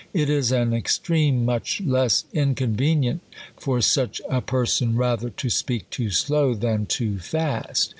It 0.13 0.31
is 0.31 0.51
an 0.51 0.73
extreme 0.73 1.45
much 1.45 1.79
less 1.79 2.25
inconvenient 2.33 3.21
for 3.55 3.81
such 3.81 4.19
a 4.27 4.41
person 4.41 4.95
rather 4.95 5.29
to 5.29 5.49
speak 5.51 5.91
too 5.91 6.09
slow, 6.09 6.55
than 6.55 6.87
too 6.87 7.19
fast. 7.19 7.89